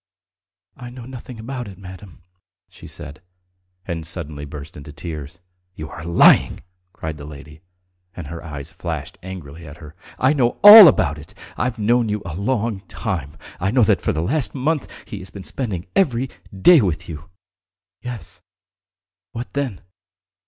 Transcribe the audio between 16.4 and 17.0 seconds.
day